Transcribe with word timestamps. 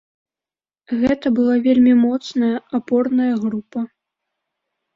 Гэта 1.01 1.27
была 1.41 1.55
вельмі 1.67 1.93
моцная, 2.07 2.51
апорная 2.81 3.31
група. 3.47 3.79